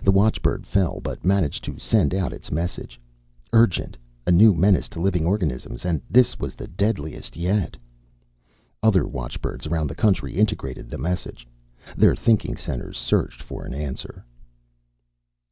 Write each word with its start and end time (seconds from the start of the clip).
The 0.00 0.12
watchbird 0.12 0.64
fell, 0.64 1.00
but 1.02 1.24
managed 1.24 1.64
to 1.64 1.76
send 1.76 2.14
out 2.14 2.32
its 2.32 2.52
message. 2.52 3.00
Urgent! 3.52 3.96
A 4.24 4.30
new 4.30 4.54
menace 4.54 4.88
to 4.90 5.00
living 5.00 5.26
organisms 5.26 5.84
and 5.84 6.00
this 6.08 6.38
was 6.38 6.54
the 6.54 6.68
deadliest 6.68 7.36
yet! 7.36 7.76
Other 8.80 9.08
watchbirds 9.08 9.66
around 9.66 9.88
the 9.88 9.96
country 9.96 10.34
integrated 10.36 10.88
the 10.88 10.98
message. 10.98 11.48
Their 11.96 12.14
thinking 12.14 12.56
centers 12.56 12.96
searched 12.96 13.42
for 13.42 13.64
an 13.64 13.74
answer. 13.74 14.24